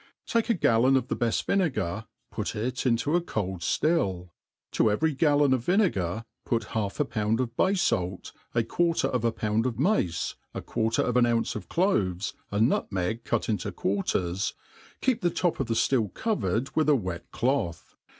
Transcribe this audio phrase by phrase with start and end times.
[0.25, 4.29] TAKE a |;a)ion of the beft vinegar, put it into a cdd ftill:
[4.71, 9.09] to every gallon of vinegar put half a pound of bay fait, a quar ter
[9.09, 13.23] of a pound of mace, a quarter of an ounce of cloves, a nut* meg
[13.23, 14.55] cut into quarters,
[15.01, 17.95] keep the top of the ftill covered with a wet doth.